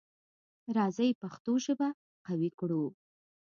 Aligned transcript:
راځی 0.77 1.09
پښتو 1.21 1.53
ژبه 1.65 1.87
قوي 2.25 2.49
کړو. 2.59 2.83